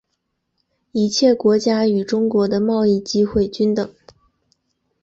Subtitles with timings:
[0.93, 3.93] 一切国家与中国的贸易机会均等。